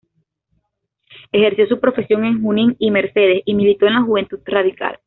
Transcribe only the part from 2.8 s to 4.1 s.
Mercedes y militó en la